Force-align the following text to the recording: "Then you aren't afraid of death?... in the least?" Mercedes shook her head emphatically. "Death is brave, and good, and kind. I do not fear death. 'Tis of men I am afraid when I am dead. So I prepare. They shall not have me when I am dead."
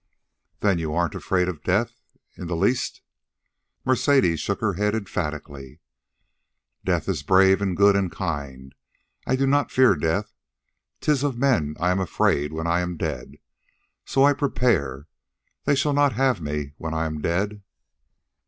"Then 0.61 0.79
you 0.79 0.95
aren't 0.95 1.13
afraid 1.13 1.47
of 1.47 1.61
death?... 1.61 1.91
in 2.35 2.47
the 2.47 2.55
least?" 2.55 3.03
Mercedes 3.85 4.39
shook 4.39 4.59
her 4.59 4.73
head 4.73 4.95
emphatically. 4.95 5.79
"Death 6.83 7.07
is 7.07 7.21
brave, 7.21 7.61
and 7.61 7.77
good, 7.77 7.95
and 7.95 8.11
kind. 8.11 8.73
I 9.27 9.35
do 9.35 9.45
not 9.45 9.69
fear 9.69 9.93
death. 9.95 10.33
'Tis 11.01 11.21
of 11.21 11.37
men 11.37 11.75
I 11.79 11.91
am 11.91 11.99
afraid 11.99 12.51
when 12.51 12.65
I 12.65 12.79
am 12.79 12.97
dead. 12.97 13.35
So 14.03 14.23
I 14.23 14.33
prepare. 14.33 15.07
They 15.65 15.75
shall 15.75 15.93
not 15.93 16.13
have 16.13 16.41
me 16.41 16.73
when 16.77 16.95
I 16.95 17.05
am 17.05 17.21
dead." 17.21 17.61